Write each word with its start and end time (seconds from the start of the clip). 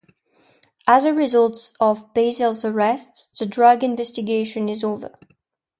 As 0.87 1.05
a 1.05 1.13
result 1.13 1.73
of 1.79 2.11
Basil's 2.15 2.65
arrest, 2.65 3.37
the 3.37 3.45
drug 3.45 3.83
investigation 3.83 4.67
is 4.67 4.83
over. 4.83 5.13